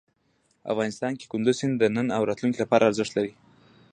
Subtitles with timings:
[0.71, 3.33] افغانستان کې کندز سیند د نن او راتلونکي لپاره ارزښت لري.